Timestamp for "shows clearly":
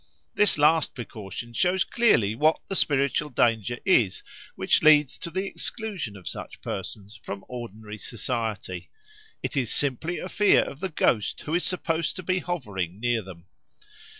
1.53-2.33